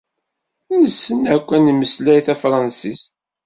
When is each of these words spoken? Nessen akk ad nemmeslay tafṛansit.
Nessen 0.81 1.19
akk 1.35 1.47
ad 1.55 1.61
nemmeslay 1.61 2.19
tafṛansit. 2.25 3.03